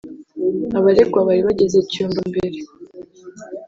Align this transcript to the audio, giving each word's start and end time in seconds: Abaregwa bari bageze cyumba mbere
Abaregwa 0.77 1.19
bari 1.27 1.41
bageze 1.47 1.79
cyumba 1.91 2.19
mbere 2.29 2.59